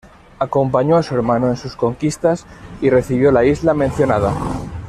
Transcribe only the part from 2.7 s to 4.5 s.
y recibió la isla mencionada.